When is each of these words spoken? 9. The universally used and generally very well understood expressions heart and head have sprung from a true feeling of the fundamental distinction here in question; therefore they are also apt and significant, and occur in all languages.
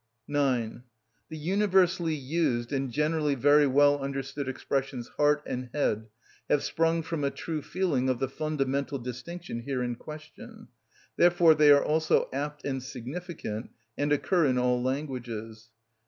9. 0.27 0.83
The 1.29 1.37
universally 1.37 2.15
used 2.15 2.73
and 2.73 2.89
generally 2.89 3.35
very 3.35 3.67
well 3.67 3.99
understood 3.99 4.47
expressions 4.47 5.09
heart 5.09 5.43
and 5.45 5.69
head 5.73 6.07
have 6.49 6.63
sprung 6.63 7.03
from 7.03 7.23
a 7.23 7.29
true 7.29 7.61
feeling 7.61 8.09
of 8.09 8.17
the 8.17 8.27
fundamental 8.27 8.97
distinction 8.97 9.59
here 9.59 9.83
in 9.83 9.93
question; 9.93 10.69
therefore 11.17 11.53
they 11.53 11.69
are 11.71 11.85
also 11.85 12.27
apt 12.33 12.65
and 12.65 12.81
significant, 12.81 13.69
and 13.95 14.11
occur 14.11 14.47
in 14.47 14.57
all 14.57 14.81
languages. 14.81 15.69